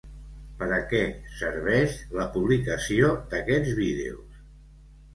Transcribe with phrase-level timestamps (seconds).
[0.61, 1.01] Per a què
[1.41, 4.45] serveix la publicació d'aquests vídeos?